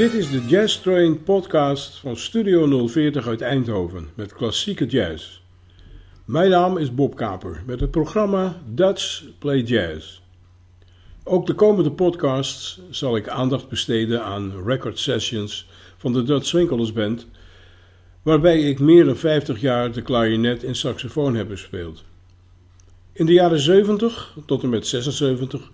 Dit 0.00 0.14
is 0.14 0.30
de 0.30 0.46
Jazz 0.46 0.76
Train 0.76 1.22
podcast 1.22 1.98
van 1.98 2.16
Studio 2.16 2.86
040 2.86 3.26
uit 3.26 3.40
Eindhoven 3.40 4.08
met 4.14 4.32
klassieke 4.32 4.86
jazz. 4.86 5.40
Mijn 6.24 6.50
naam 6.50 6.78
is 6.78 6.94
Bob 6.94 7.16
Kaper 7.16 7.62
met 7.66 7.80
het 7.80 7.90
programma 7.90 8.62
Dutch 8.66 9.22
Play 9.38 9.60
Jazz. 9.60 10.20
Ook 11.24 11.46
de 11.46 11.54
komende 11.54 11.90
podcasts 11.90 12.80
zal 12.90 13.16
ik 13.16 13.28
aandacht 13.28 13.68
besteden 13.68 14.24
aan 14.24 14.62
record 14.64 14.98
sessions 14.98 15.68
van 15.96 16.12
de 16.12 16.22
Dutch 16.22 16.46
Swinkelers 16.46 16.92
Band, 16.92 17.26
waarbij 18.22 18.60
ik 18.60 18.78
meer 18.78 19.04
dan 19.04 19.16
50 19.16 19.60
jaar 19.60 19.92
de 19.92 20.02
klarinet 20.02 20.64
en 20.64 20.74
saxofoon 20.74 21.34
heb 21.34 21.50
gespeeld. 21.50 22.04
In 23.12 23.26
de 23.26 23.32
jaren 23.32 23.60
70 23.60 24.36
tot 24.46 24.62
en 24.62 24.68
met 24.68 24.86
76 24.86 25.70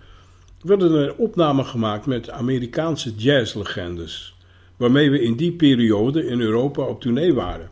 werden 0.61 0.93
er 0.93 1.15
opnamen 1.15 1.65
gemaakt 1.65 2.05
met 2.05 2.29
Amerikaanse 2.29 3.15
jazzlegendes, 3.15 4.35
waarmee 4.77 5.09
we 5.09 5.21
in 5.21 5.35
die 5.35 5.51
periode 5.51 6.25
in 6.25 6.39
Europa 6.39 6.81
op 6.81 7.01
tournee 7.01 7.33
waren. 7.33 7.69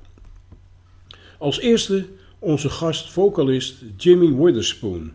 Als 1.38 1.60
eerste 1.60 2.06
onze 2.40 2.70
gast-vocalist 2.70 3.76
Jimmy 3.98 4.36
Witherspoon, 4.36 5.12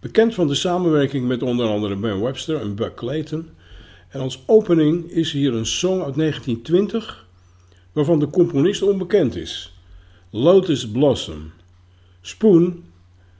bekend 0.00 0.34
van 0.34 0.46
de 0.46 0.54
samenwerking 0.54 1.26
met 1.26 1.42
onder 1.42 1.66
andere 1.66 1.96
Ben 1.96 2.20
Webster 2.20 2.60
en 2.60 2.74
Buck 2.74 2.94
Clayton. 2.94 3.48
En 4.08 4.20
als 4.20 4.42
opening 4.46 5.10
is 5.10 5.32
hier 5.32 5.54
een 5.54 5.66
song 5.66 6.02
uit 6.02 6.14
1920 6.14 7.26
waarvan 7.92 8.18
de 8.18 8.30
componist 8.30 8.82
onbekend 8.82 9.36
is: 9.36 9.74
Lotus 10.30 10.90
Blossom. 10.90 11.50
Spoon, 12.20 12.84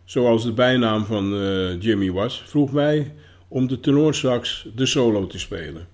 zoals 0.05 0.45
de 0.45 0.53
bijnaam 0.53 1.05
van 1.05 1.35
uh, 1.35 1.81
Jimmy 1.81 2.11
was, 2.11 2.43
vroeg 2.47 2.73
mij 2.73 3.15
om 3.51 3.67
de 3.67 3.81
tenorsax 3.81 4.67
de 4.75 4.87
solo 4.87 5.27
te 5.27 5.39
spelen. 5.39 5.87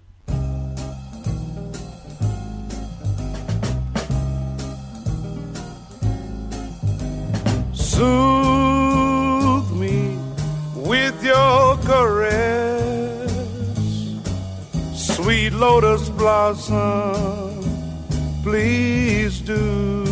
Soothe 7.72 9.70
me 9.72 10.18
with 10.74 11.22
your 11.22 11.78
caress, 11.86 13.32
sweet 14.94 15.52
lotus 15.52 16.10
blossom, 16.10 17.64
please 18.42 19.40
do. 19.40 20.05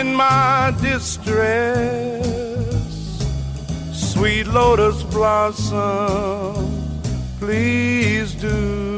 In 0.00 0.14
my 0.14 0.72
distress, 0.80 2.24
sweet 3.92 4.46
lotus 4.46 5.02
blossom, 5.14 6.54
please 7.40 8.34
do. 8.34 8.96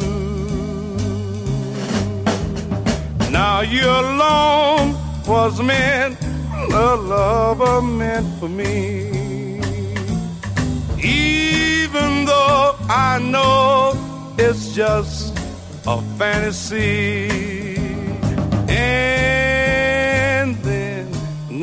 Now 3.30 3.60
your 3.60 4.00
alone 4.14 4.94
was 5.26 5.62
meant, 5.62 6.18
a 6.72 6.96
lover 6.96 7.80
meant 7.80 8.28
for 8.38 8.48
me. 8.48 9.08
Even 11.02 12.26
though 12.26 12.76
I 12.88 13.18
know 13.32 13.94
it's 14.38 14.74
just 14.74 15.38
a 15.86 16.02
fantasy. 16.18 17.28
And 18.68 19.19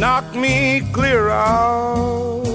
knock 0.07 0.33
me 0.35 0.79
clear 0.93 1.27
out. 1.29 2.45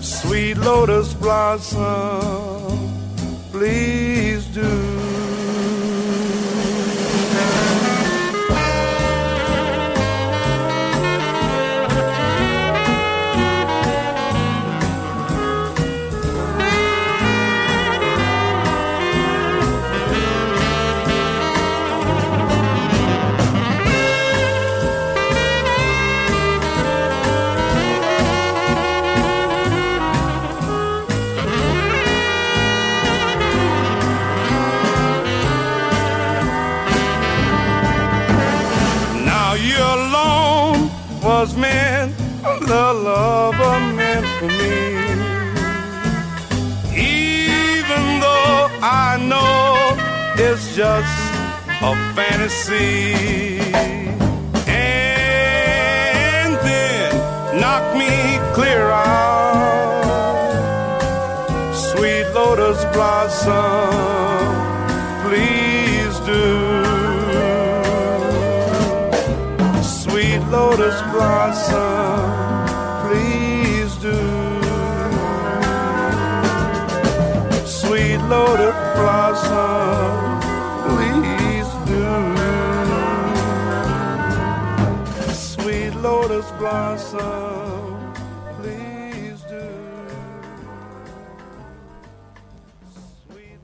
Sweet 0.00 0.56
lotus 0.56 1.14
blossom, 1.14 2.90
please 3.52 4.44
do. 4.46 4.93
For 44.48 44.52
me. 44.60 44.76
Even 46.96 48.04
though 48.24 48.68
I 48.82 49.16
know 49.30 49.96
it's 50.36 50.74
just 50.76 51.16
a 51.82 51.92
fantasy. 52.14 53.58
And 54.66 56.52
then 56.68 57.10
knock 57.60 57.84
me 57.96 58.12
clear 58.54 58.86
out. 58.90 59.24
Sweet 61.74 62.26
lotus 62.34 62.84
blossom, 62.94 63.90
please 65.24 66.14
do. 66.30 66.44
Sweet 69.82 70.42
lotus 70.50 70.96
blossom, 71.12 72.43
Do. 81.86 82.04
Sweet 85.32 85.94
lotus 86.02 86.46
blossom, 86.58 88.12
please 88.56 89.42
do. 89.48 89.66
Sweet 93.28 93.60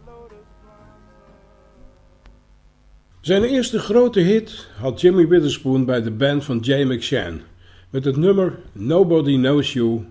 Zijn 3.20 3.42
eerste 3.44 3.78
grote 3.78 4.20
hit 4.20 4.68
had 4.76 5.00
Jimmy 5.00 5.28
Witherspoon 5.28 5.84
bij 5.84 6.02
de 6.02 6.10
band 6.10 6.44
van 6.44 6.58
Jay 6.58 6.84
McShann 6.84 7.42
met 7.90 8.04
het 8.04 8.16
nummer 8.16 8.58
Nobody 8.72 9.36
Knows 9.36 9.72
You 9.72 10.04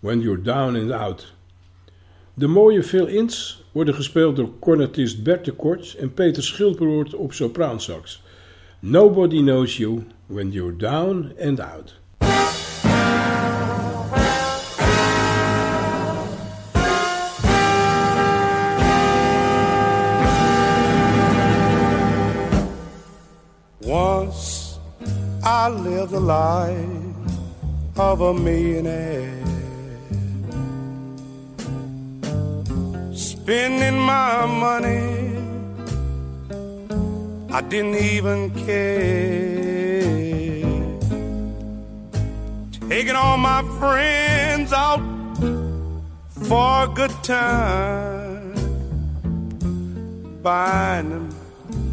When 0.00 0.20
You're 0.20 0.42
Down 0.42 0.76
and 0.76 0.90
Out. 0.90 1.32
De 2.34 2.46
mooie 2.46 2.82
fill-ins 2.82 3.63
worden 3.74 3.94
gespeeld 3.94 4.36
door 4.36 4.50
cornetist 4.58 5.22
Bert 5.22 5.44
de 5.44 5.52
Kort 5.52 5.94
en 5.94 6.14
Peter 6.14 6.42
Schilperoort 6.42 7.14
op 7.14 7.32
sopraansax. 7.32 8.22
Nobody 8.78 9.40
Knows 9.40 9.76
You 9.76 10.02
When 10.26 10.50
You're 10.50 10.76
Down 10.76 11.32
and 11.40 11.60
Out. 11.60 12.00
Once 23.78 24.78
I 25.42 25.68
lived 25.68 26.10
the 26.10 26.20
life 26.20 27.96
of 27.96 28.20
a 28.20 28.32
millionaire, 28.32 29.53
spending 33.44 33.98
my 33.98 34.46
money. 34.46 35.36
I 37.52 37.60
didn't 37.60 37.96
even 37.96 38.50
care. 38.64 40.00
Taking 42.88 43.16
all 43.16 43.36
my 43.36 43.62
friends 43.78 44.72
out 44.72 45.02
for 46.48 46.84
a 46.84 46.88
good 46.94 47.12
time, 47.22 48.54
buying 50.42 51.10
them 51.10 51.28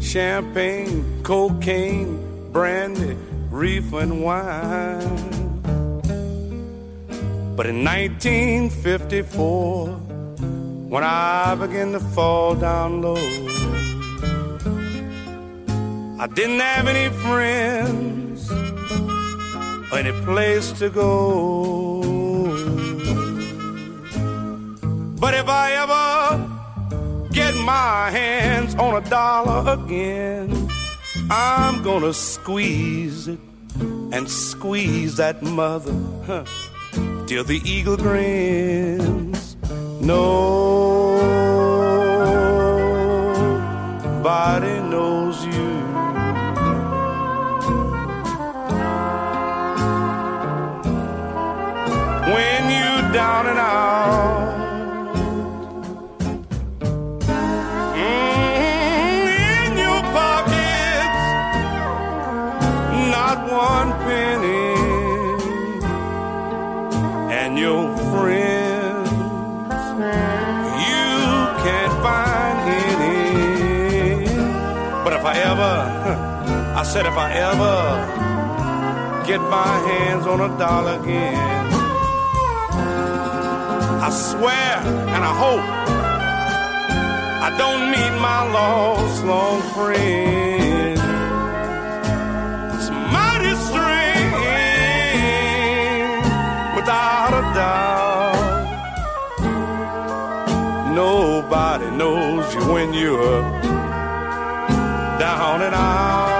champagne, 0.00 1.04
cocaine, 1.22 2.18
brandy, 2.50 3.14
reef, 3.50 3.92
and 3.92 4.24
wine. 4.24 5.18
But 7.56 7.66
in 7.66 7.84
1954, 7.84 10.11
when 10.92 11.04
I 11.04 11.54
begin 11.54 11.92
to 11.92 12.00
fall 12.00 12.54
down 12.54 13.00
low, 13.00 13.16
I 16.20 16.26
didn't 16.26 16.60
have 16.60 16.86
any 16.86 17.08
friends 17.24 18.50
or 19.90 19.98
any 19.98 20.12
place 20.26 20.70
to 20.72 20.90
go. 20.90 22.02
But 25.18 25.32
if 25.32 25.48
I 25.48 25.66
ever 25.82 27.30
get 27.32 27.54
my 27.54 28.10
hands 28.10 28.74
on 28.74 29.02
a 29.02 29.08
dollar 29.08 29.72
again, 29.72 30.68
I'm 31.30 31.82
gonna 31.82 32.12
squeeze 32.12 33.28
it 33.28 33.40
and 33.80 34.28
squeeze 34.28 35.16
that 35.16 35.40
mother 35.40 35.94
huh, 36.26 36.44
till 37.26 37.44
the 37.44 37.62
eagle 37.64 37.96
grins. 37.96 39.31
Nobody 40.04 41.22
knows 44.90 45.44
you. 45.46 45.70
When 52.34 52.62
you 52.78 53.12
down 53.12 53.46
and 53.46 53.60
out. 53.60 54.58
Mm, 57.94 59.26
in 59.54 59.72
your 59.78 60.02
pockets, 60.18 61.22
not 63.14 63.38
one 63.52 63.90
penny, 64.02 64.74
and 67.30 67.56
your 67.56 68.01
I 76.82 76.84
said 76.84 77.06
if 77.06 77.16
I 77.16 77.32
ever 77.34 77.78
get 79.24 79.40
my 79.40 79.78
hands 79.88 80.26
on 80.26 80.40
a 80.40 80.48
dollar 80.58 80.98
again. 81.00 81.72
I 84.02 84.10
swear 84.10 84.82
and 85.14 85.24
I 85.24 85.32
hope 85.44 85.64
I 87.46 87.50
don't 87.56 87.88
meet 87.92 88.14
my 88.20 88.42
lost 88.50 89.24
long 89.24 89.62
friend. 89.74 90.98
It's 92.74 92.90
mighty 92.90 93.54
strange, 93.68 94.34
without 96.74 97.32
a 97.40 97.42
doubt. 97.60 98.42
Nobody 100.96 101.88
knows 101.92 102.52
you 102.56 102.64
when 102.72 102.92
you're 102.92 103.42
down 105.20 105.62
and 105.62 105.74
out. 105.76 106.31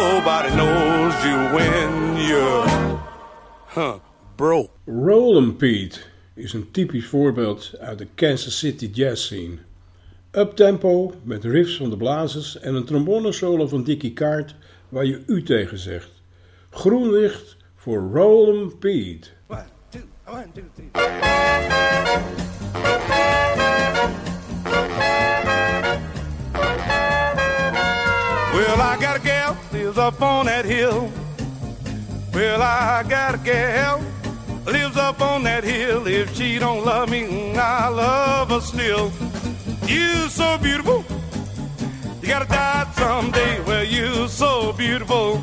Nobody 0.00 0.50
knows 0.56 1.24
you 1.24 1.36
when 1.54 2.16
you're, 2.16 2.66
huh, 3.66 3.98
broke. 4.36 4.70
Rollin' 4.86 5.56
Pete 5.56 6.00
is 6.34 6.52
een 6.52 6.70
typisch 6.70 7.06
voorbeeld 7.06 7.72
uit 7.80 7.98
de 7.98 8.06
Kansas 8.14 8.58
City 8.58 8.90
jazz 8.92 9.24
scene. 9.24 9.58
Uptempo 10.32 11.14
met 11.22 11.44
riffs 11.44 11.76
van 11.76 11.90
de 11.90 11.96
blazers 11.96 12.58
en 12.58 12.74
een 12.74 12.84
trombonesolo 12.84 13.68
van 13.68 13.84
Dickie 13.84 14.12
Kaart 14.12 14.54
waar 14.88 15.04
je 15.04 15.22
u 15.26 15.42
tegen 15.42 15.78
zegt. 15.78 16.10
Groen 16.70 17.10
licht 17.10 17.56
voor 17.76 18.10
Rollin' 18.12 18.78
Pete. 18.78 19.28
One, 19.46 19.64
two, 19.88 20.00
one, 20.26 20.46
two, 20.54 20.62
three. 20.74 20.90
Well, 28.54 28.80
I 28.80 28.96
got 29.00 29.13
lives 29.94 30.14
up 30.14 30.22
on 30.22 30.46
that 30.46 30.64
hill. 30.64 31.08
Well, 32.32 32.62
I 32.62 33.04
got 33.08 33.36
a 33.36 33.38
gal 33.38 34.02
lives 34.66 34.96
up 34.96 35.20
on 35.20 35.44
that 35.44 35.62
hill. 35.62 36.06
If 36.08 36.34
she 36.34 36.58
don't 36.58 36.84
love 36.84 37.08
me, 37.10 37.56
I 37.56 37.88
love 37.88 38.50
her 38.50 38.60
still. 38.60 39.12
You 39.86 40.28
so 40.28 40.58
beautiful. 40.58 41.04
You 42.20 42.28
gotta 42.28 42.48
die 42.48 42.90
someday. 42.96 43.60
Well, 43.62 43.84
you 43.84 44.26
so 44.26 44.72
beautiful. 44.72 45.40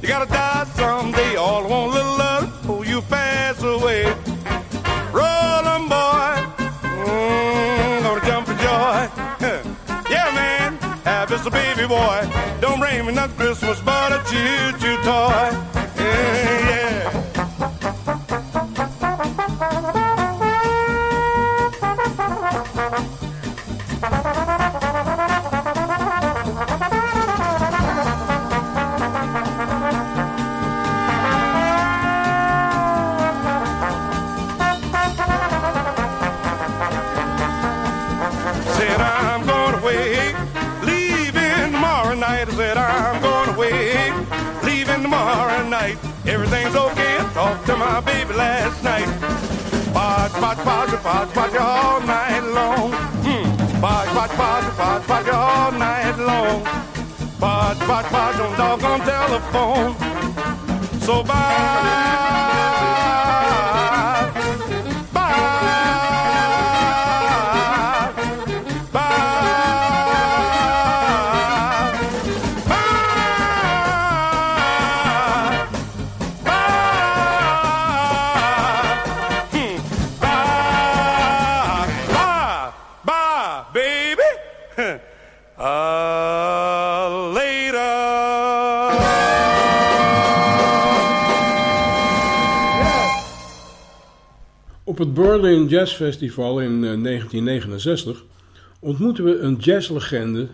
You 0.00 0.06
gotta 0.06 0.30
die 0.30 0.64
someday. 0.74 1.34
All 1.36 1.64
I 1.64 1.68
want 1.68 1.92
little 1.92 2.18
love 2.18 2.62
before 2.62 2.84
you 2.84 3.02
pass 3.02 3.60
away. 3.62 4.04
Rollin' 5.12 5.88
boy, 5.88 6.34
mm, 6.82 8.02
gonna 8.02 8.26
jump 8.26 8.46
for 8.46 8.54
joy. 8.54 9.17
This 11.38 11.46
a 11.46 11.50
baby 11.50 11.86
boy. 11.86 12.28
Don't 12.60 12.80
bring 12.80 13.06
me 13.06 13.12
no 13.12 13.28
Christmas, 13.28 13.80
but 13.80 14.12
a 14.12 14.18
choo-choo 14.30 14.96
toy. 15.02 15.50
Yeah. 15.96 16.47
baby 48.02 48.34
last 48.34 48.82
night. 48.84 49.08
Barge, 49.92 50.32
barge, 50.40 50.64
barge, 50.64 51.02
barge, 51.02 51.34
barge 51.34 51.56
all 51.56 52.00
night 52.00 52.40
long. 52.40 52.92
Hmm. 53.24 53.80
Barge, 53.80 54.14
barge, 54.14 54.36
barge, 54.36 54.76
barge, 54.76 55.06
barge 55.06 55.28
all 55.28 55.72
night 55.72 56.18
long. 56.18 56.62
Barge, 57.40 57.78
barge, 57.86 58.10
barge 58.10 58.40
on 58.40 58.56
doggone 58.56 59.00
telephone. 59.00 59.94
So 61.00 61.22
bye. 61.22 62.97
Op 94.98 95.04
het 95.04 95.14
Berlin 95.14 95.66
Jazz 95.66 95.94
Festival 95.94 96.60
in 96.60 96.84
eh, 96.84 97.02
1969 97.02 98.24
ontmoeten 98.80 99.24
we 99.24 99.38
een 99.38 99.56
jazzlegende 99.56 100.48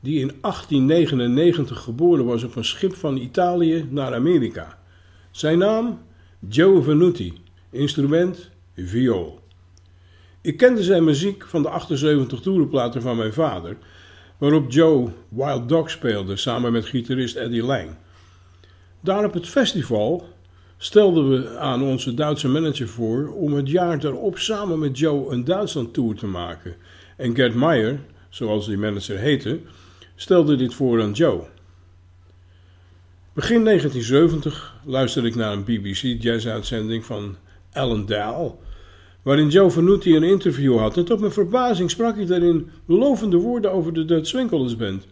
die 0.00 0.20
in 0.20 0.32
1899 0.40 1.80
geboren 1.80 2.24
was 2.24 2.42
op 2.42 2.56
een 2.56 2.64
schip 2.64 2.94
van 2.94 3.16
Italië 3.16 3.86
naar 3.90 4.14
Amerika. 4.14 4.78
Zijn 5.30 5.58
naam? 5.58 6.00
Joe 6.48 6.82
Venuti, 6.82 7.32
instrument 7.70 8.50
viool. 8.76 9.40
Ik 10.40 10.56
kende 10.56 10.82
zijn 10.82 11.04
muziek 11.04 11.44
van 11.46 11.62
de 11.62 11.68
78 11.68 12.40
toerenplaten 12.40 13.02
van 13.02 13.16
mijn 13.16 13.32
vader, 13.32 13.76
waarop 14.38 14.72
Joe 14.72 15.08
Wild 15.28 15.68
Dog 15.68 15.90
speelde 15.90 16.36
samen 16.36 16.72
met 16.72 16.84
gitarist 16.84 17.36
Eddie 17.36 17.62
Lang. 17.62 17.90
Daar 19.00 19.24
op 19.24 19.32
het 19.32 19.48
festival 19.48 20.31
stelden 20.82 21.30
we 21.30 21.58
aan 21.58 21.82
onze 21.82 22.14
Duitse 22.14 22.48
manager 22.48 22.88
voor 22.88 23.28
om 23.28 23.52
het 23.52 23.68
jaar 23.68 24.04
erop 24.04 24.38
samen 24.38 24.78
met 24.78 24.98
Joe 24.98 25.32
een 25.32 25.44
Duitsland 25.44 25.94
tour 25.94 26.14
te 26.14 26.26
maken. 26.26 26.74
En 27.16 27.34
Gert 27.34 27.54
Meyer, 27.54 28.00
zoals 28.28 28.66
die 28.66 28.78
manager 28.78 29.18
heette, 29.18 29.60
stelde 30.14 30.56
dit 30.56 30.74
voor 30.74 31.02
aan 31.02 31.12
Joe. 31.12 31.40
Begin 33.32 33.64
1970 33.64 34.74
luisterde 34.84 35.28
ik 35.28 35.34
naar 35.34 35.52
een 35.52 35.64
BBC 35.64 36.22
jazz-uitzending 36.22 37.04
van 37.04 37.36
Alan 37.72 38.06
Dale, 38.06 38.54
waarin 39.22 39.48
Joe 39.48 39.70
Venuti 39.70 40.16
een 40.16 40.22
interview 40.22 40.78
had. 40.78 40.96
En 40.96 41.04
tot 41.04 41.20
mijn 41.20 41.32
verbazing 41.32 41.90
sprak 41.90 42.16
hij 42.16 42.26
daarin 42.26 42.70
lovende 42.86 43.36
woorden 43.36 43.72
over 43.72 43.92
de 43.92 44.04
Dutch 44.04 44.28
Swinkelers 44.28 44.76
Band. 44.76 45.06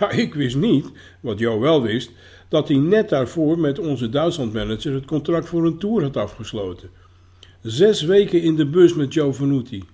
Maar 0.00 0.18
ik 0.18 0.34
wist 0.34 0.56
niet, 0.56 0.86
wat 1.20 1.38
Joe 1.38 1.60
wel 1.60 1.82
wist, 1.82 2.10
dat 2.48 2.68
hij 2.68 2.76
net 2.76 3.08
daarvoor 3.08 3.58
met 3.58 3.78
onze 3.78 4.08
Duitslandmanager 4.08 4.92
het 4.92 5.04
contract 5.04 5.48
voor 5.48 5.66
een 5.66 5.78
tour 5.78 6.02
had 6.02 6.16
afgesloten. 6.16 6.90
Zes 7.62 8.02
weken 8.02 8.42
in 8.42 8.56
de 8.56 8.66
bus 8.66 8.94
met 8.94 9.14
Joe 9.14 9.32
Venuti 9.32 9.84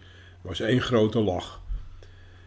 was 0.42 0.60
één 0.60 0.80
grote 0.80 1.20
lach. 1.20 1.60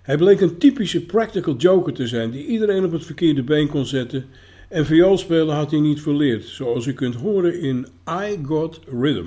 Hij 0.01 0.17
bleek 0.17 0.41
een 0.41 0.57
typische 0.57 1.05
practical 1.05 1.55
joker 1.55 1.93
te 1.93 2.07
zijn 2.07 2.31
die 2.31 2.45
iedereen 2.45 2.85
op 2.85 2.91
het 2.91 3.05
verkeerde 3.05 3.43
been 3.43 3.67
kon 3.67 3.85
zetten 3.85 4.25
en 4.69 4.85
vioolspelen 4.85 5.55
had 5.55 5.71
hij 5.71 5.79
niet 5.79 6.01
verleerd, 6.01 6.43
zoals 6.43 6.85
u 6.85 6.93
kunt 6.93 7.15
horen 7.15 7.59
in 7.59 7.87
I 8.09 8.39
Got 8.45 8.79
Rhythm. 9.01 9.25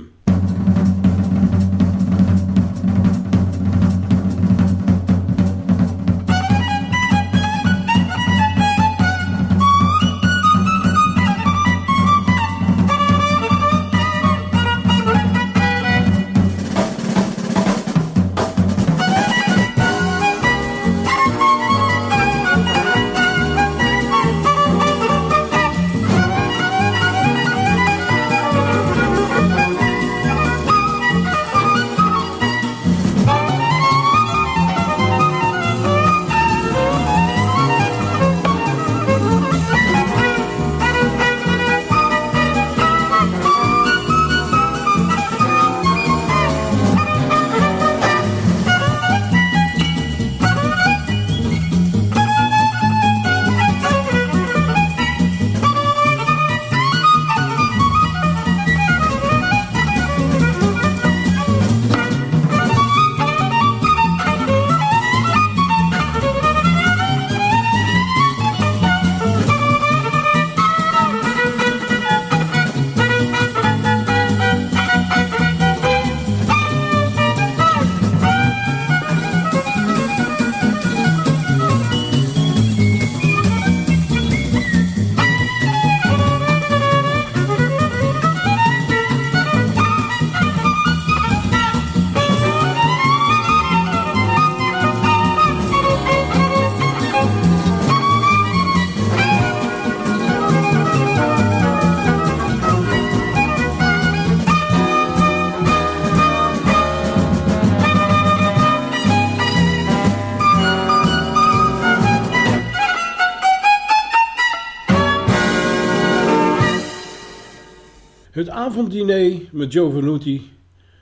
Het 118.37 118.49
avonddiner 118.49 119.33
met 119.53 119.73
Joe 119.73 119.93
Venuti 119.93 120.51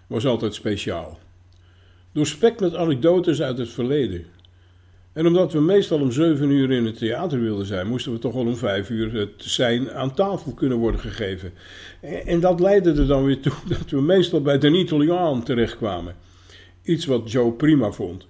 was 0.06 0.26
altijd 0.26 0.54
speciaal. 0.54 1.18
Doorspekt 2.12 2.60
met 2.60 2.74
anekdotes 2.74 3.42
uit 3.42 3.58
het 3.58 3.68
verleden. 3.68 4.24
En 5.12 5.26
omdat 5.26 5.52
we 5.52 5.60
meestal 5.60 6.00
om 6.00 6.12
zeven 6.12 6.50
uur 6.50 6.70
in 6.70 6.84
het 6.84 6.98
theater 6.98 7.40
wilden 7.40 7.66
zijn, 7.66 7.88
moesten 7.88 8.12
we 8.12 8.18
toch 8.18 8.32
wel 8.32 8.46
om 8.46 8.56
vijf 8.56 8.90
uur 8.90 9.14
het 9.14 9.32
zijn 9.36 9.92
aan 9.92 10.14
tafel 10.14 10.52
kunnen 10.52 10.78
worden 10.78 11.00
gegeven. 11.00 11.52
En 12.24 12.40
dat 12.40 12.60
leidde 12.60 12.92
er 12.92 13.06
dan 13.06 13.24
weer 13.24 13.40
toe 13.40 13.52
dat 13.78 13.90
we 13.90 14.00
meestal 14.00 14.42
bij 14.42 14.58
de 14.58 14.70
Italiaan 14.70 15.42
terechtkwamen. 15.42 16.16
Iets 16.82 17.06
wat 17.06 17.30
Joe 17.30 17.52
prima 17.52 17.90
vond. 17.90 18.26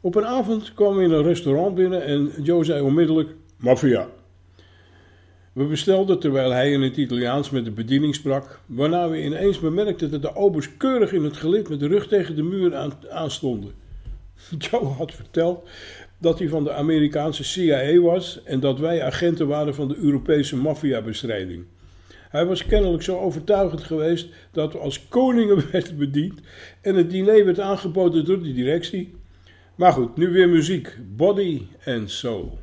Op 0.00 0.14
een 0.14 0.26
avond 0.26 0.74
kwamen 0.74 0.96
we 0.96 1.04
in 1.04 1.12
een 1.12 1.22
restaurant 1.22 1.74
binnen 1.74 2.04
en 2.04 2.32
Joe 2.42 2.64
zei 2.64 2.80
onmiddellijk: 2.80 3.34
Maffia. 3.56 4.08
We 5.58 5.64
bestelden 5.64 6.18
terwijl 6.18 6.50
hij 6.50 6.72
in 6.72 6.82
het 6.82 6.96
Italiaans 6.96 7.50
met 7.50 7.64
de 7.64 7.70
bediening 7.70 8.14
sprak, 8.14 8.60
waarna 8.66 9.08
we 9.08 9.24
ineens 9.24 9.60
bemerkten 9.60 10.10
dat 10.10 10.22
de 10.22 10.36
obers 10.36 10.76
keurig 10.76 11.12
in 11.12 11.24
het 11.24 11.36
gelid 11.36 11.68
met 11.68 11.80
de 11.80 11.86
rug 11.86 12.08
tegen 12.08 12.36
de 12.36 12.42
muur 12.42 12.76
aan, 12.76 12.92
aanstonden. 13.10 13.72
Joe 14.58 14.84
had 14.84 15.14
verteld 15.14 15.68
dat 16.18 16.38
hij 16.38 16.48
van 16.48 16.64
de 16.64 16.72
Amerikaanse 16.72 17.44
CIA 17.44 18.00
was 18.00 18.42
en 18.44 18.60
dat 18.60 18.78
wij 18.78 19.02
agenten 19.02 19.46
waren 19.46 19.74
van 19.74 19.88
de 19.88 19.96
Europese 19.96 20.56
maffiabestrijding. 20.56 21.64
Hij 22.28 22.46
was 22.46 22.66
kennelijk 22.66 23.02
zo 23.02 23.18
overtuigend 23.18 23.82
geweest 23.82 24.28
dat 24.52 24.72
we 24.72 24.78
als 24.78 25.08
koningen 25.08 25.64
werden 25.72 25.96
bediend 25.96 26.40
en 26.80 26.94
het 26.94 27.10
diner 27.10 27.44
werd 27.44 27.60
aangeboden 27.60 28.24
door 28.24 28.42
de 28.42 28.52
directie. 28.52 29.14
Maar 29.74 29.92
goed, 29.92 30.16
nu 30.16 30.28
weer 30.28 30.48
muziek. 30.48 30.96
Body 31.16 31.62
and 31.84 32.10
Soul. 32.10 32.58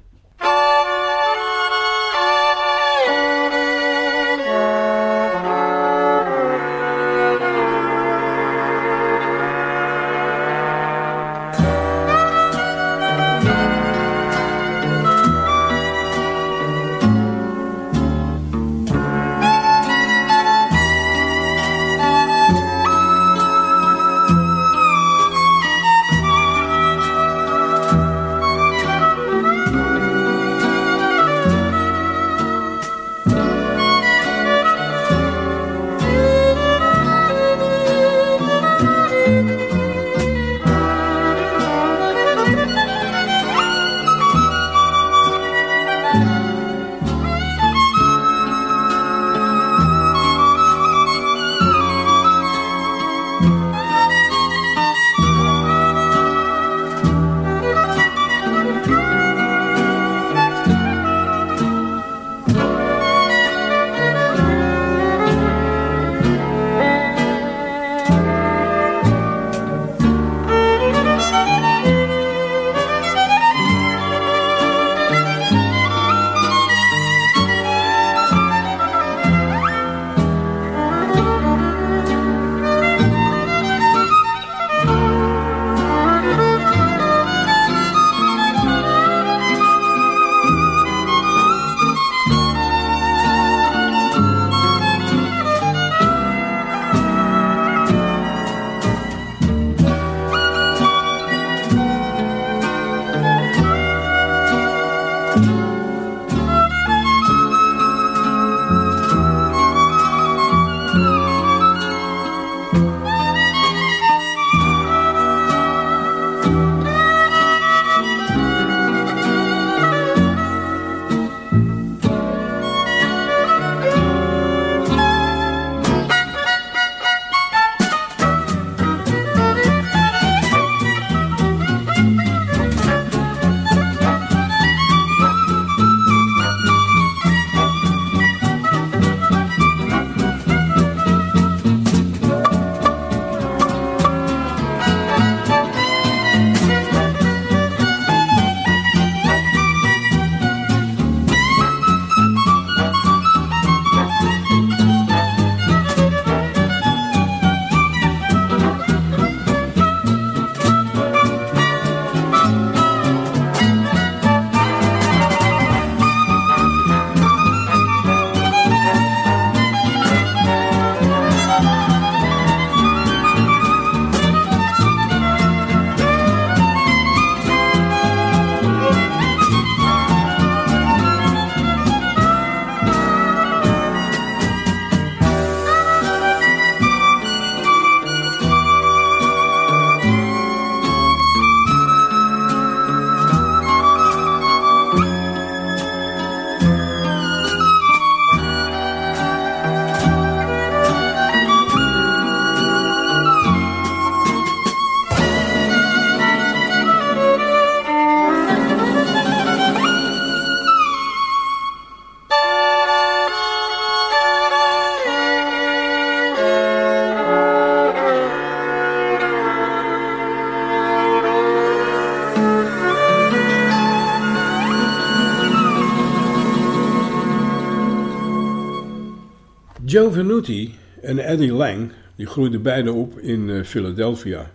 Joe 229.95 230.11
Venuti 230.11 230.75
en 231.01 231.19
Eddie 231.19 231.53
Lang 231.53 231.91
die 232.15 232.25
groeiden 232.25 232.61
beide 232.61 232.91
op 232.91 233.19
in 233.19 233.49
eh, 233.49 233.63
Philadelphia 233.63 234.51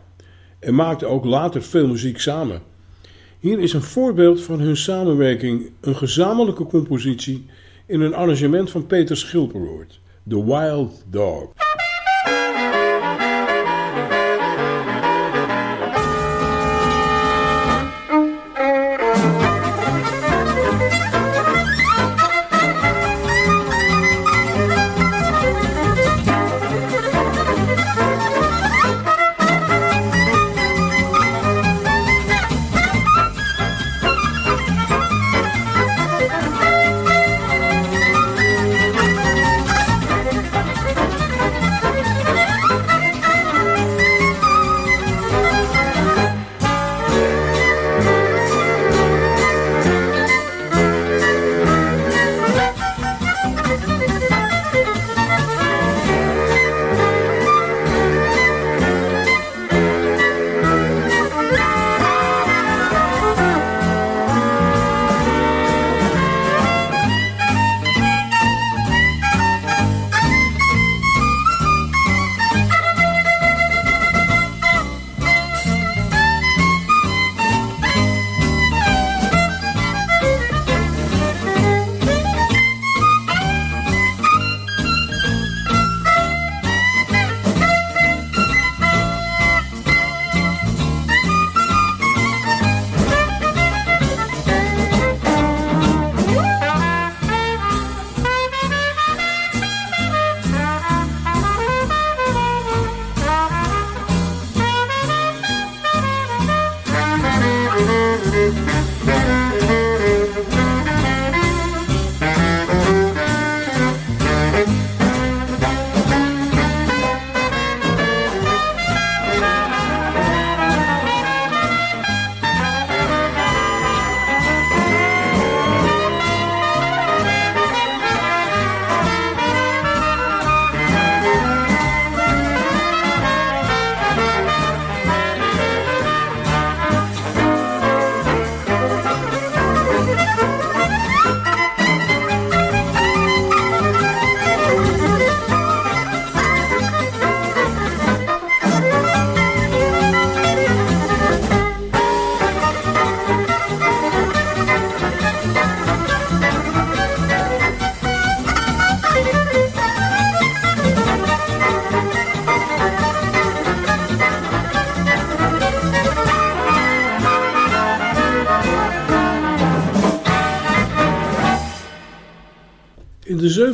en 0.58 0.74
maakten 0.74 1.08
ook 1.08 1.24
later 1.24 1.62
veel 1.62 1.86
muziek 1.86 2.18
samen. 2.18 2.62
Hier 3.38 3.58
is 3.58 3.72
een 3.72 3.82
voorbeeld 3.82 4.42
van 4.42 4.60
hun 4.60 4.76
samenwerking, 4.76 5.70
een 5.80 5.96
gezamenlijke 5.96 6.64
compositie 6.64 7.46
in 7.86 8.00
een 8.00 8.14
arrangement 8.14 8.70
van 8.70 8.86
Peter 8.86 9.16
Schilperoort, 9.16 10.00
The 10.28 10.44
Wild 10.44 11.04
Dog. 11.10 11.59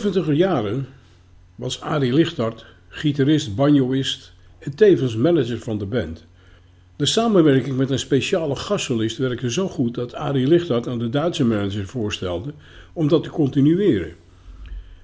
De 0.06 0.12
70 0.12 0.36
jaren 0.36 0.86
was 1.54 1.80
Arie 1.80 2.12
Lichtart 2.12 2.66
gitarist, 2.88 3.54
banjoist 3.54 4.32
en 4.58 4.74
tevens 4.74 5.16
manager 5.16 5.58
van 5.58 5.78
de 5.78 5.86
band. 5.86 6.26
De 6.96 7.06
samenwerking 7.06 7.76
met 7.76 7.90
een 7.90 7.98
speciale 7.98 8.56
gastsolist 8.56 9.16
werkte 9.16 9.50
zo 9.50 9.68
goed 9.68 9.94
dat 9.94 10.14
Arie 10.14 10.46
Lichtart 10.46 10.88
aan 10.88 10.98
de 10.98 11.08
Duitse 11.08 11.44
manager 11.44 11.86
voorstelde 11.86 12.52
om 12.92 13.08
dat 13.08 13.22
te 13.22 13.30
continueren. 13.30 14.12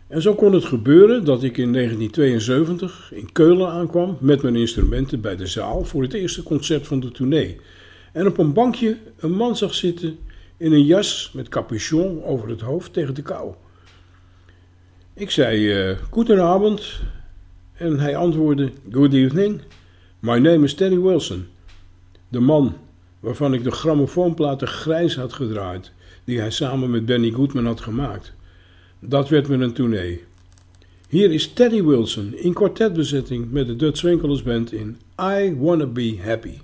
En 0.09 0.23
zo 0.23 0.35
kon 0.35 0.53
het 0.53 0.65
gebeuren 0.65 1.25
dat 1.25 1.43
ik 1.43 1.57
in 1.57 1.73
1972 1.73 3.12
in 3.15 3.33
Keulen 3.33 3.71
aankwam 3.71 4.17
met 4.21 4.43
mijn 4.43 4.57
instrumenten 4.57 5.21
bij 5.21 5.37
de 5.37 5.47
zaal 5.47 5.85
voor 5.85 6.03
het 6.03 6.12
eerste 6.12 6.43
concert 6.43 6.87
van 6.87 7.01
de 7.01 7.11
tournee. 7.11 7.61
En 8.12 8.27
op 8.27 8.38
een 8.38 8.53
bankje 8.53 8.97
een 9.19 9.33
man 9.33 9.57
zag 9.57 9.75
zitten 9.75 10.19
in 10.57 10.73
een 10.73 10.85
jas 10.85 11.31
met 11.35 11.49
capuchon 11.49 12.25
over 12.25 12.49
het 12.49 12.61
hoofd 12.61 12.93
tegen 12.93 13.15
de 13.15 13.23
kou. 13.23 13.55
Ik 15.14 15.31
zei, 15.31 15.88
uh, 15.90 15.96
goedenavond. 16.11 17.01
En 17.72 17.98
hij 17.98 18.16
antwoordde, 18.16 18.70
good 18.90 19.12
evening. 19.12 19.61
My 20.18 20.38
name 20.38 20.64
is 20.64 20.75
Teddy 20.75 20.98
Wilson. 20.98 21.46
De 22.29 22.40
man 22.40 22.77
waarvan 23.20 23.55
ik 23.55 23.64
de 23.64 23.70
grammofoonplaten 23.70 24.68
grijs 24.68 25.16
had 25.16 25.33
gedraaid, 25.33 25.92
die 26.25 26.38
hij 26.38 26.51
samen 26.51 26.90
met 26.90 27.07
Benny 27.07 27.31
Goodman 27.31 27.66
had 27.66 27.81
gemaakt. 27.81 28.33
Dat 28.98 29.29
werd 29.29 29.48
met 29.48 29.61
een 29.61 29.72
tournee. 29.72 30.25
Hier 31.09 31.33
is 31.33 31.53
Teddy 31.53 31.83
Wilson 31.83 32.35
in 32.35 32.53
kwartetbezetting 32.53 33.51
met 33.51 33.66
de 33.66 33.77
Dutch 33.77 34.01
Winkelers 34.01 34.42
Band 34.42 34.72
in 34.72 34.96
I 35.20 35.57
Wanna 35.59 35.87
Be 35.87 36.18
Happy. 36.22 36.59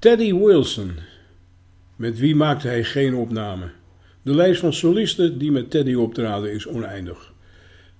Teddy 0.00 0.34
Wilson. 0.34 0.92
Met 1.96 2.18
wie 2.18 2.36
maakte 2.36 2.68
hij 2.68 2.84
geen 2.84 3.14
opname? 3.14 3.70
De 4.22 4.34
lijst 4.34 4.60
van 4.60 4.72
solisten 4.72 5.38
die 5.38 5.50
met 5.50 5.70
Teddy 5.70 5.94
optraden 5.94 6.52
is 6.52 6.66
oneindig. 6.66 7.32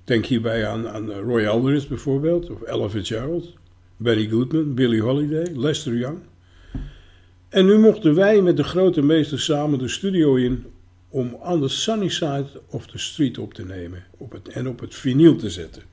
Denk 0.05 0.27
hierbij 0.27 0.67
aan, 0.67 0.89
aan 0.89 1.11
Roy 1.11 1.47
Alvarez 1.47 1.87
bijvoorbeeld, 1.87 2.51
of 2.51 2.63
Ella 2.63 2.89
Fitzgerald, 2.89 3.55
Barry 3.97 4.29
Goodman, 4.29 4.75
Billie 4.75 5.03
Holiday, 5.03 5.47
Lester 5.55 5.97
Young. 5.97 6.19
En 7.49 7.67
nu 7.67 7.79
mochten 7.79 8.15
wij 8.15 8.43
met 8.43 8.57
de 8.57 8.65
grote 8.65 9.03
meester 9.03 9.41
samen 9.41 9.79
de 9.79 9.89
studio 9.89 10.35
in 10.35 10.67
om 11.09 11.35
On 11.35 11.61
the 11.61 11.69
Sunny 11.69 12.09
Side 12.09 12.49
of 12.69 12.87
the 12.87 12.99
Street 12.99 13.39
op 13.39 13.55
te 13.55 13.65
nemen 13.65 14.05
op 14.17 14.33
het, 14.33 14.49
en 14.49 14.69
op 14.69 14.81
het 14.81 14.95
vinyl 14.95 15.37
te 15.37 15.51
zetten. 15.51 15.90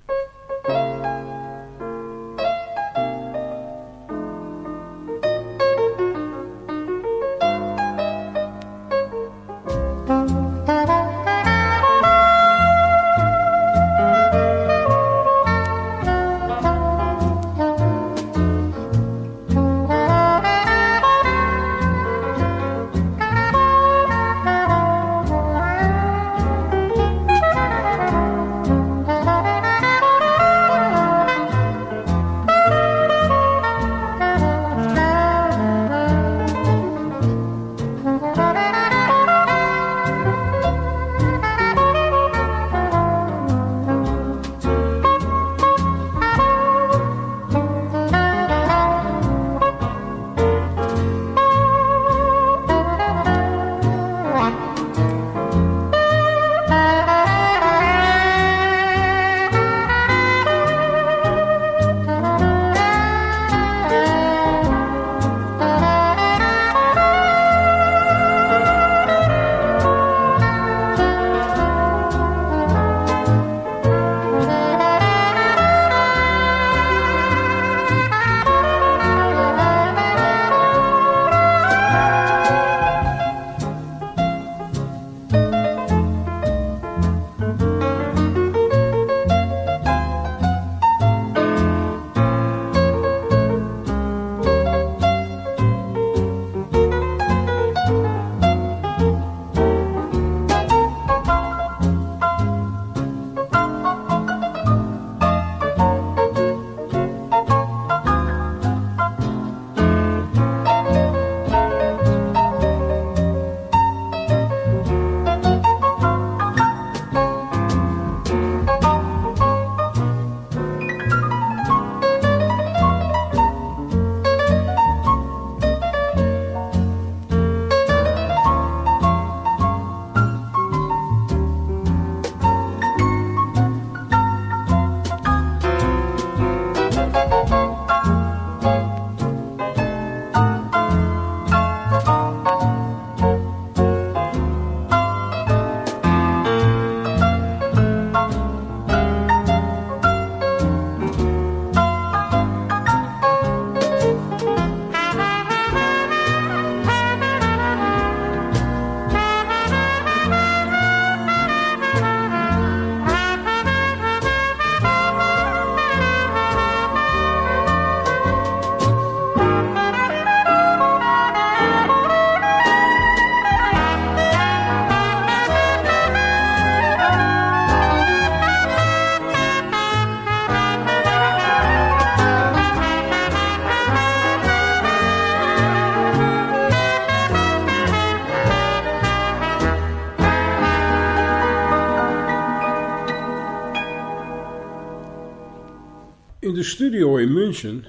Studio 196.67 197.17
in 197.17 197.33
München 197.33 197.85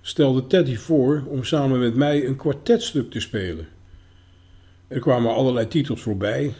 stelde 0.00 0.46
Teddy 0.46 0.76
voor 0.76 1.24
om 1.28 1.44
samen 1.44 1.78
met 1.78 1.94
mij 1.94 2.26
een 2.26 2.36
kwartetstuk 2.36 3.10
te 3.10 3.20
spelen. 3.20 3.66
Er 4.88 5.00
kwamen 5.00 5.34
allerlei 5.34 5.68
titels 5.68 6.02
voorbij, 6.02 6.54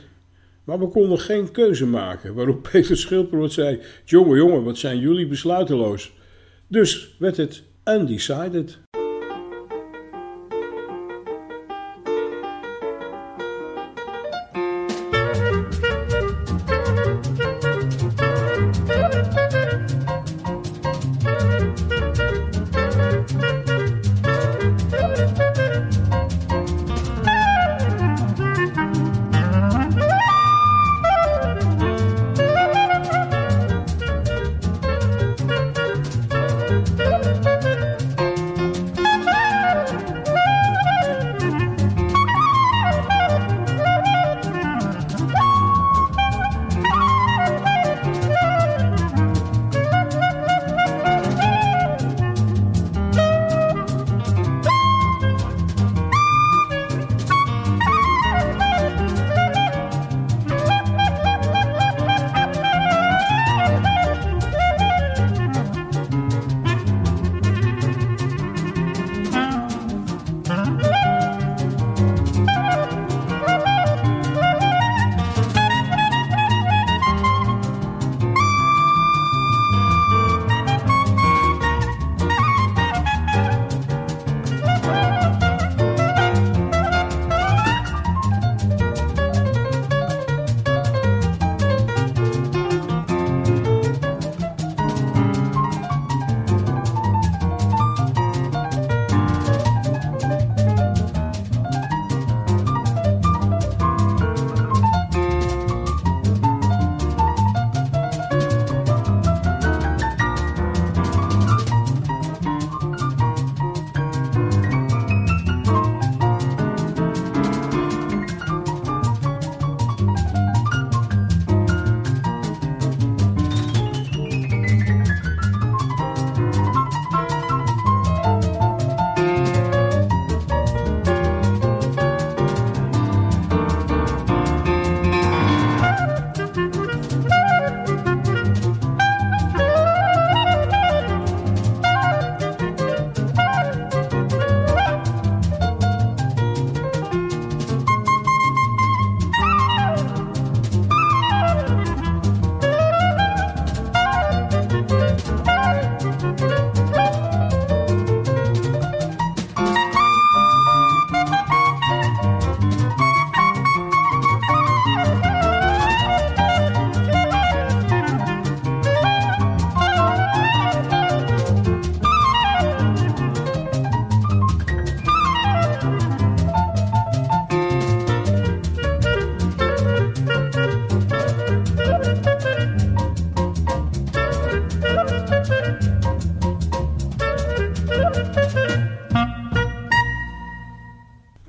maar 0.64 0.78
we 0.78 0.88
konden 0.88 1.18
geen 1.18 1.50
keuze 1.50 1.86
maken, 1.86 2.34
waarop 2.34 2.62
Peter 2.72 2.96
Schilperoort 2.96 3.52
zei: 3.52 3.80
Jongen, 4.04 4.36
jongen, 4.36 4.64
wat 4.64 4.78
zijn 4.78 4.98
jullie 4.98 5.26
besluiteloos? 5.26 6.12
Dus 6.68 7.16
werd 7.18 7.36
het 7.36 7.62
undecided. 7.84 8.78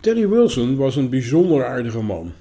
Teddy 0.07 0.27
Wilson 0.27 0.75
was 0.75 0.95
een 0.95 1.09
bijzonder 1.09 1.65
aardige 1.65 2.01
man. 2.01 2.33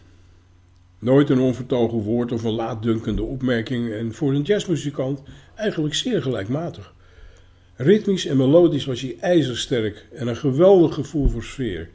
Nooit 0.99 1.31
een 1.31 1.39
onvertogen 1.39 1.99
woord 1.99 2.33
of 2.33 2.45
een 2.45 2.53
laatdunkende 2.53 3.23
opmerking 3.23 3.93
en 3.93 4.15
voor 4.15 4.35
een 4.35 4.43
jazzmuzikant 4.43 5.23
eigenlijk 5.55 5.95
zeer 5.95 6.23
gelijkmatig. 6.23 6.95
Ritmisch 7.75 8.27
en 8.27 8.37
melodisch 8.37 8.85
was 8.85 9.01
hij 9.01 9.17
ijzersterk 9.21 10.07
en 10.13 10.27
een 10.27 10.37
geweldig 10.37 10.95
gevoel 10.95 11.29
voor 11.29 11.43
sfeer. 11.43 11.89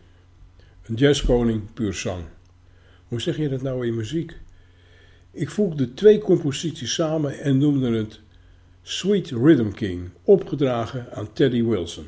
Een 0.86 0.96
jazzkoning 0.96 1.74
puur 1.74 1.94
zang. 1.94 2.24
Hoe 3.08 3.22
zeg 3.22 3.38
je 3.38 3.50
dat 3.50 3.62
nou 3.62 3.88
in 3.88 3.96
muziek? 3.96 4.34
Ik 5.32 5.50
voegde 5.50 5.94
twee 5.94 6.20
composities 6.20 6.94
samen 6.94 7.40
en 7.40 7.58
noemde 7.58 7.98
het 7.98 8.20
Sweet 8.82 9.30
Rhythm 9.30 9.72
King, 9.72 10.10
opgedragen 10.24 11.14
aan 11.14 11.34
Teddy 11.34 11.64
Wilson. 11.64 12.08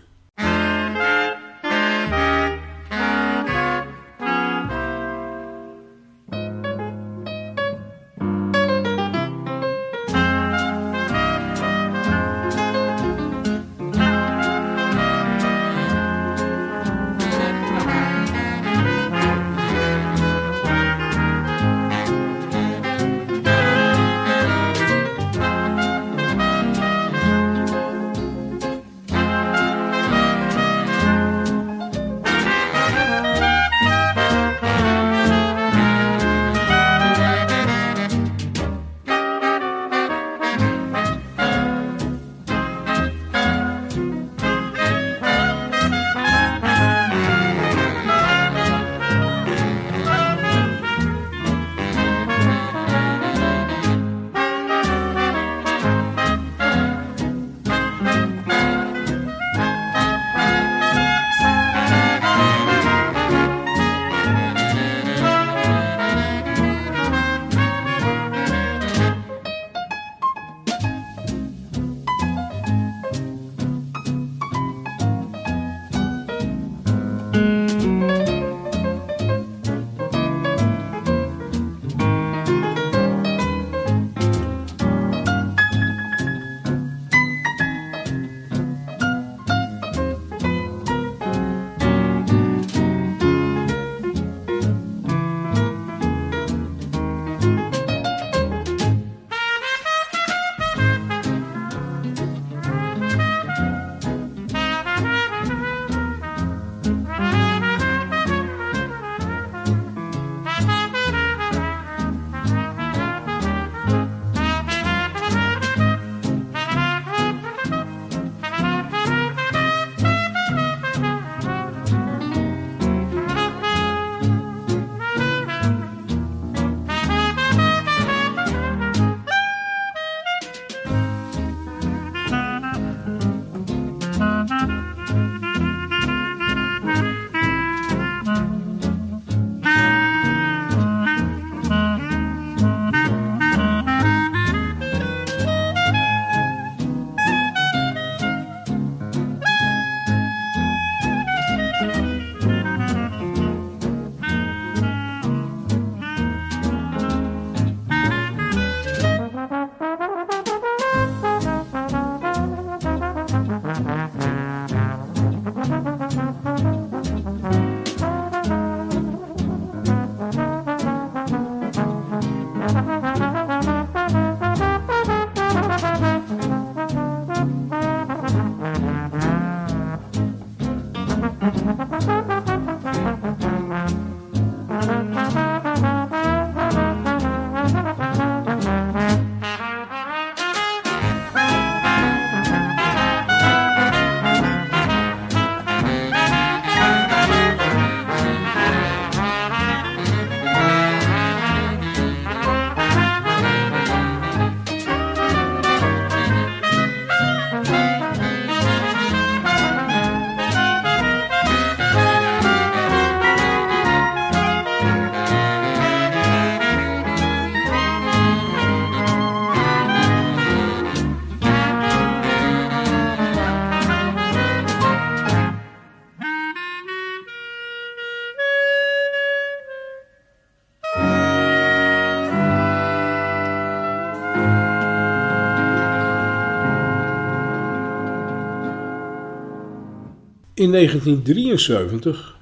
In 240.64 240.72
1973 240.72 242.36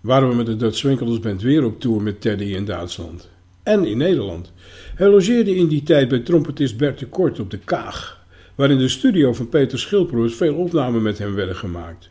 waren 0.00 0.28
we 0.28 0.34
met 0.34 0.46
de 0.46 0.56
Dutch 0.56 0.76
Swinkelers 0.76 1.20
Band 1.20 1.42
weer 1.42 1.64
op 1.64 1.80
tour 1.80 2.02
met 2.02 2.20
Teddy 2.20 2.44
in 2.44 2.64
Duitsland. 2.64 3.30
En 3.62 3.84
in 3.84 3.98
Nederland. 3.98 4.52
Hij 4.94 5.08
logeerde 5.08 5.56
in 5.56 5.66
die 5.66 5.82
tijd 5.82 6.08
bij 6.08 6.18
trompetist 6.18 6.76
Bert 6.76 6.98
de 6.98 7.06
Kort 7.06 7.40
op 7.40 7.50
de 7.50 7.58
Kaag, 7.58 8.24
waar 8.54 8.70
in 8.70 8.78
de 8.78 8.88
studio 8.88 9.32
van 9.32 9.48
Peter 9.48 9.78
Schilproes 9.78 10.34
veel 10.34 10.54
opnamen 10.54 11.02
met 11.02 11.18
hem 11.18 11.34
werden 11.34 11.56
gemaakt. 11.56 12.10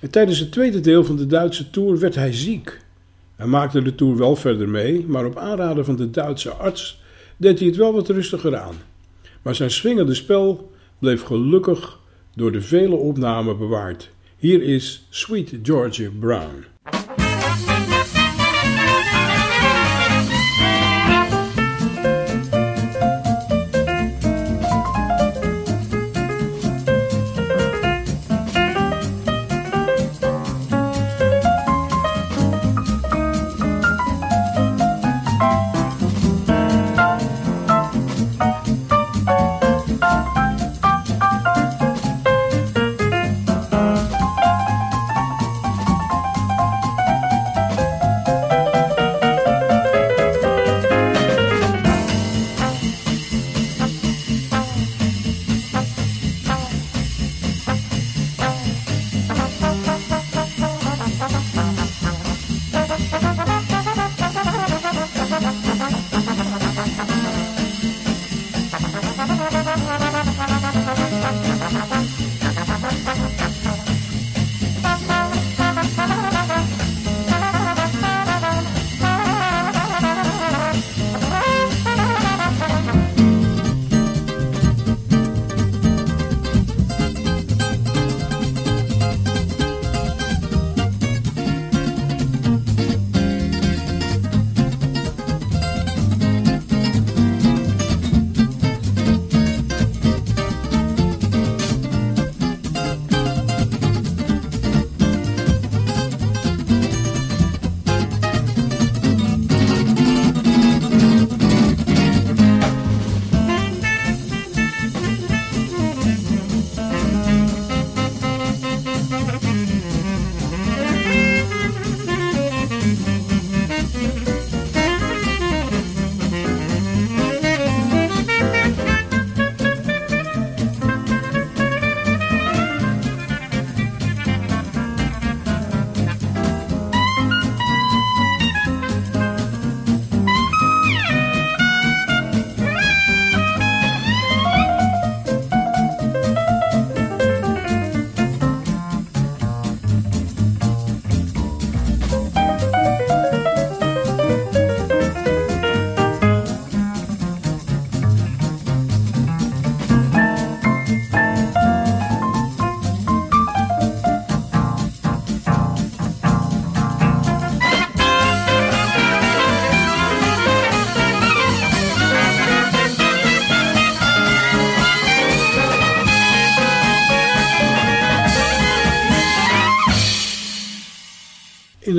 En 0.00 0.10
tijdens 0.10 0.38
het 0.38 0.52
tweede 0.52 0.80
deel 0.80 1.04
van 1.04 1.16
de 1.16 1.26
Duitse 1.26 1.70
tour 1.70 1.98
werd 1.98 2.14
hij 2.14 2.32
ziek. 2.32 2.80
Hij 3.36 3.46
maakte 3.46 3.82
de 3.82 3.94
tour 3.94 4.16
wel 4.16 4.36
verder 4.36 4.68
mee, 4.68 5.06
maar 5.06 5.24
op 5.24 5.36
aanraden 5.36 5.84
van 5.84 5.96
de 5.96 6.10
Duitse 6.10 6.50
arts 6.50 7.00
deed 7.36 7.58
hij 7.58 7.68
het 7.68 7.76
wel 7.76 7.92
wat 7.92 8.08
rustiger 8.08 8.56
aan. 8.56 8.76
Maar 9.42 9.54
zijn 9.54 9.70
swingende 9.70 10.14
spel 10.14 10.70
bleef 10.98 11.22
gelukkig 11.22 12.00
door 12.34 12.52
de 12.52 12.60
vele 12.60 12.96
opnamen 12.96 13.58
bewaard. 13.58 14.10
Hier 14.36 14.62
is 14.62 15.06
Sweet 15.10 15.58
Georgia 15.62 16.10
Brown. 16.20 16.71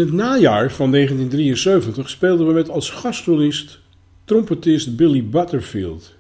Het 0.04 0.14
najaar 0.14 0.72
van 0.72 0.92
1973 0.92 2.10
speelden 2.10 2.48
we 2.48 2.54
met 2.54 2.70
als 2.70 2.90
gastsolist 2.90 3.80
trompetist 4.26 4.96
Billy 4.96 5.26
Butterfield. 5.26 6.16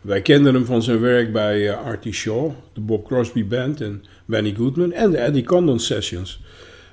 Wij 0.00 0.22
kenden 0.22 0.54
hem 0.54 0.64
van 0.64 0.82
zijn 0.82 1.00
werk 1.00 1.32
bij 1.32 1.68
eh, 1.68 1.84
Artie 1.84 2.12
Shaw, 2.12 2.50
de 2.72 2.80
Bob 2.80 3.06
Crosby 3.06 3.46
Band 3.46 3.80
en 3.80 4.04
Benny 4.24 4.54
Goodman 4.54 4.92
en 4.92 5.10
de 5.10 5.16
Eddie 5.16 5.44
Condon 5.44 5.78
Sessions. 5.78 6.40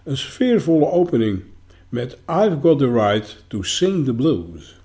Een 0.03 0.17
sfeervolle 0.17 0.89
opening 0.89 1.41
met 1.89 2.17
I've 2.29 2.57
Got 2.61 2.79
the 2.79 2.91
Right 2.91 3.43
to 3.47 3.61
Sing 3.61 4.05
the 4.05 4.13
Blues. 4.13 4.80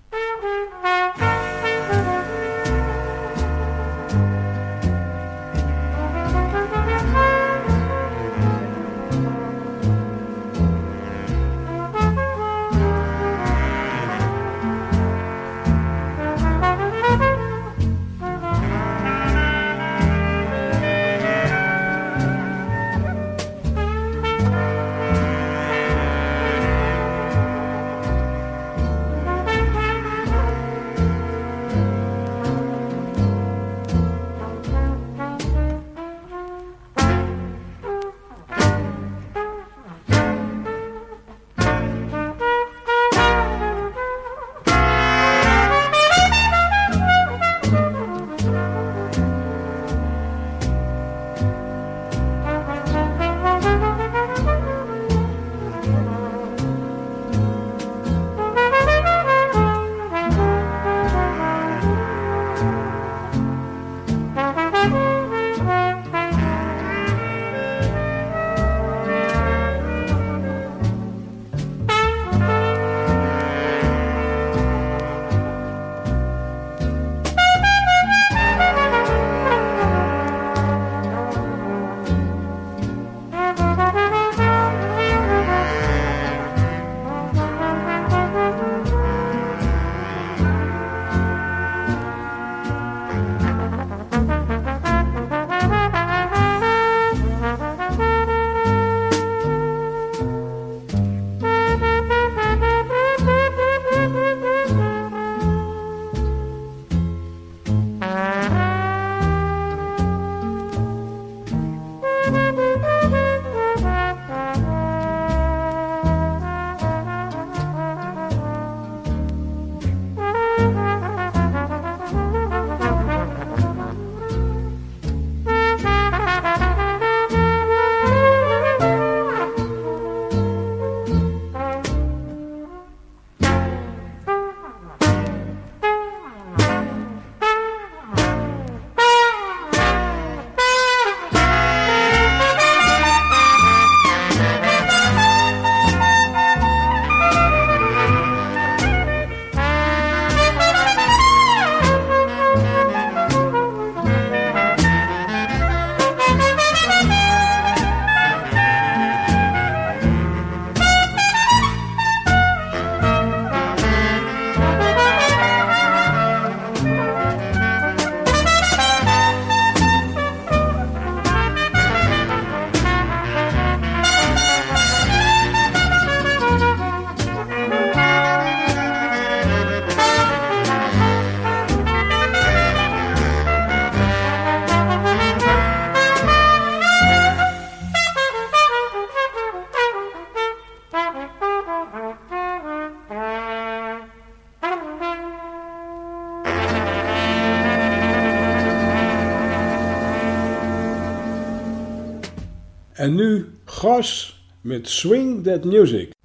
En 203.07 203.15
nu 203.15 203.47
gas 203.65 204.41
met 204.61 204.89
Swing 204.89 205.45
That 205.45 205.65
Music. 205.65 206.16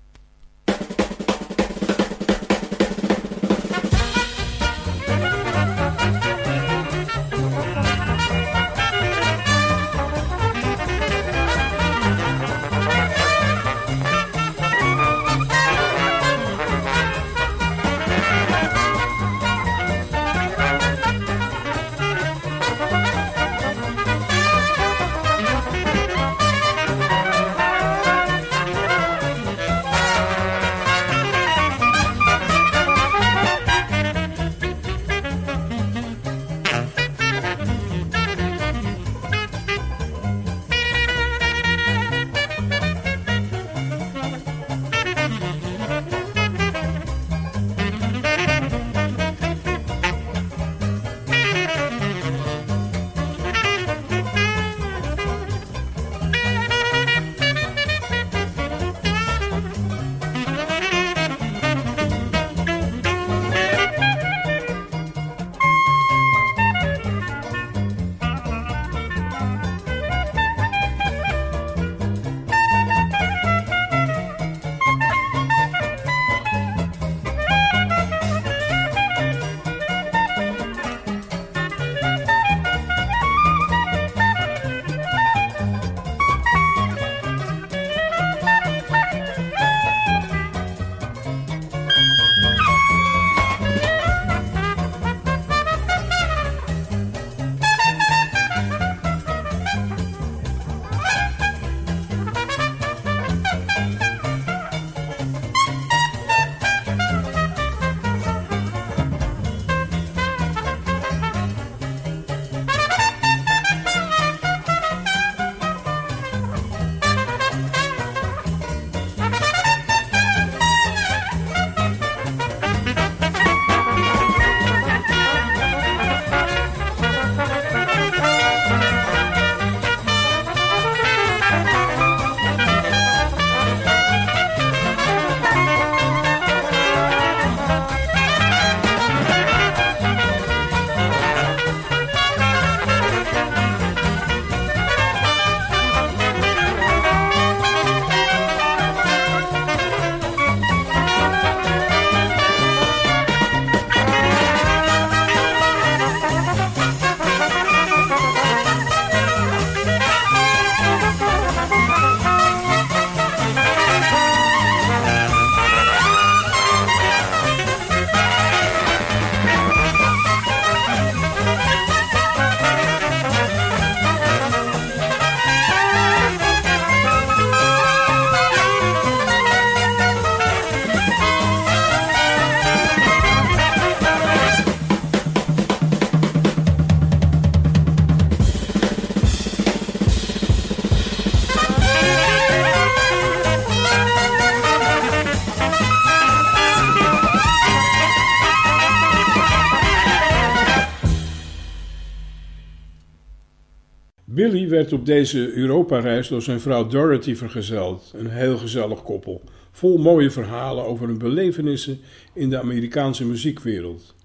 Werd 204.82 204.94
op 204.94 205.06
deze 205.06 205.54
Europa-reis 205.54 206.28
door 206.28 206.42
zijn 206.42 206.60
vrouw 206.60 206.88
Dorothy 206.88 207.36
vergezeld. 207.36 208.12
Een 208.16 208.30
heel 208.30 208.58
gezellig 208.58 209.04
koppel, 209.04 209.42
vol 209.72 209.98
mooie 209.98 210.32
verhalen 210.32 210.86
over 210.86 211.08
hun 211.08 211.18
belevenissen 211.18 212.00
in 212.34 212.50
de 212.50 212.60
Amerikaanse 212.60 213.26
muziekwereld. 213.26 214.16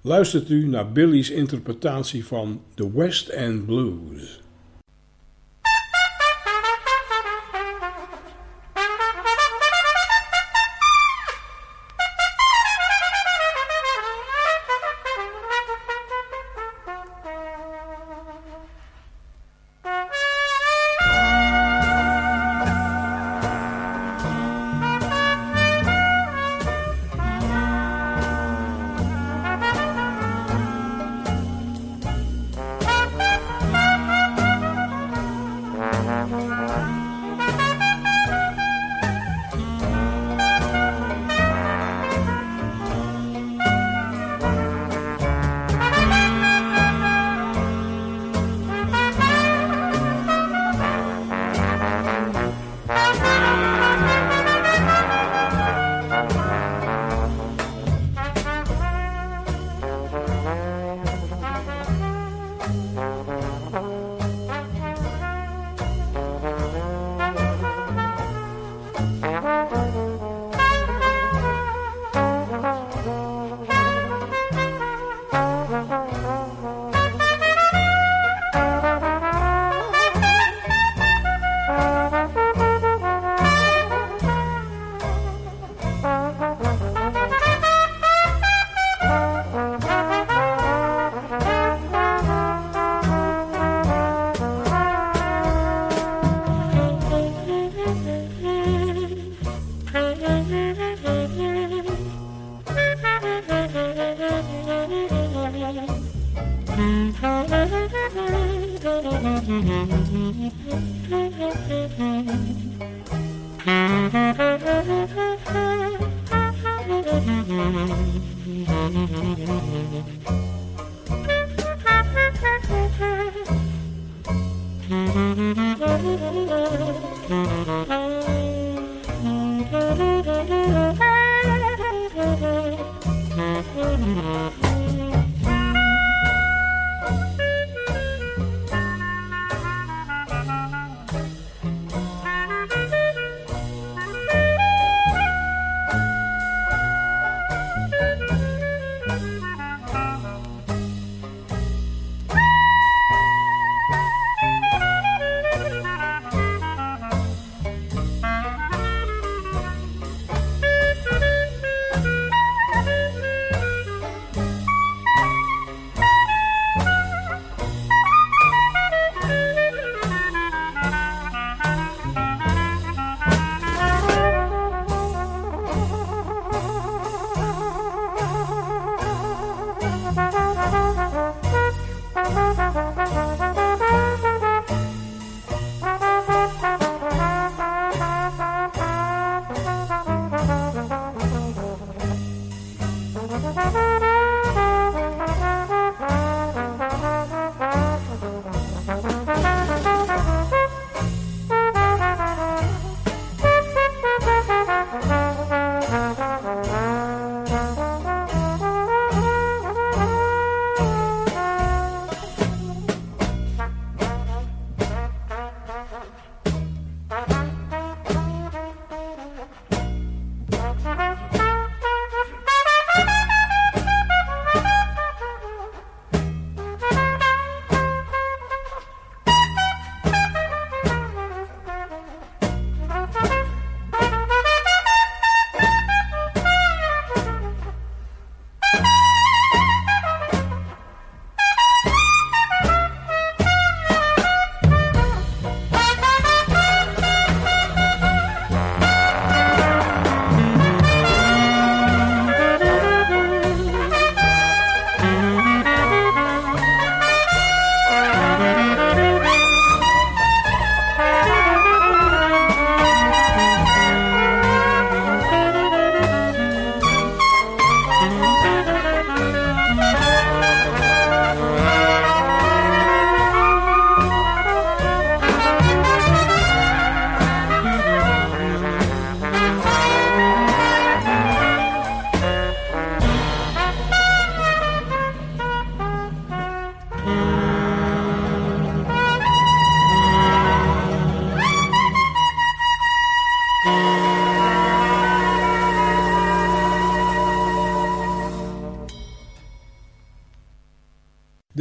Luistert 0.00 0.50
u 0.50 0.66
naar 0.66 0.92
Billy's 0.92 1.30
interpretatie 1.30 2.24
van 2.24 2.60
The 2.74 2.92
West 2.92 3.28
End 3.28 3.66
Blues. 3.66 4.41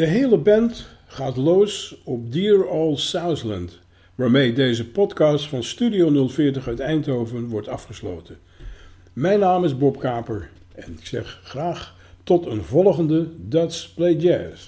De 0.02 0.08
hele 0.08 0.38
band 0.38 0.88
gaat 1.08 1.38
los 1.38 2.02
op 2.04 2.32
Dear 2.32 2.66
Old 2.66 2.99
Southland, 2.99 3.80
waarmee 4.16 4.54
deze 4.54 4.88
podcast 4.88 5.47
van 5.47 5.64
Studio 5.64 6.28
040 6.28 6.68
uit 6.68 6.80
Eindhoven 6.80 7.47
wordt 7.47 7.68
afgesloten. 7.68 8.38
Mijn 9.14 9.39
naam 9.39 9.64
is 9.64 9.78
Bob 9.78 9.99
Kaper 9.99 10.49
en 10.76 10.91
ik 10.99 11.06
zeg 11.06 11.39
graag 11.43 11.95
tot 12.24 12.45
een 12.45 12.64
volgende 12.64 13.28
Dutch 13.38 13.93
Play 13.93 14.14
Jazz. 14.14 14.68